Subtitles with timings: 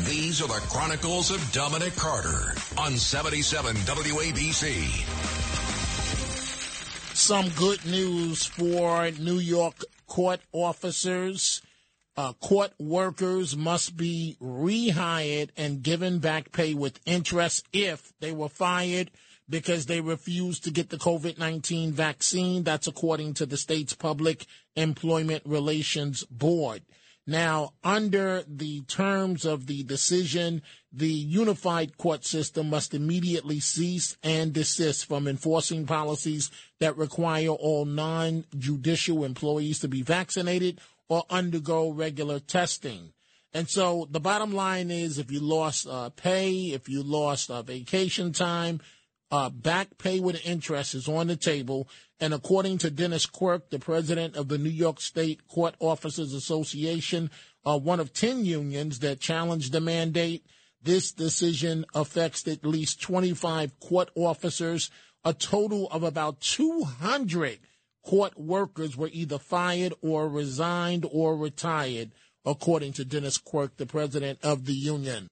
[0.00, 4.86] These are the Chronicles of Dominic Carter on 77 WABC.
[7.14, 11.60] Some good news for New York court officers.
[12.16, 18.48] Uh, court workers must be rehired and given back pay with interest if they were
[18.48, 19.10] fired
[19.48, 22.64] because they refused to get the COVID 19 vaccine.
[22.64, 26.82] That's according to the state's Public Employment Relations Board.
[27.26, 30.62] Now, under the terms of the decision,
[30.92, 36.50] the unified court system must immediately cease and desist from enforcing policies
[36.80, 43.12] that require all non judicial employees to be vaccinated or undergo regular testing.
[43.54, 47.62] And so the bottom line is if you lost uh, pay, if you lost uh,
[47.62, 48.80] vacation time,
[49.32, 51.88] uh, back pay with interest is on the table.
[52.20, 57.30] And according to Dennis Quirk, the president of the New York State Court Officers Association,
[57.64, 60.44] uh, one of 10 unions that challenged the mandate,
[60.82, 64.90] this decision affects at least 25 court officers.
[65.24, 67.58] A total of about 200
[68.04, 72.10] court workers were either fired or resigned or retired,
[72.44, 75.30] according to Dennis Quirk, the president of the union.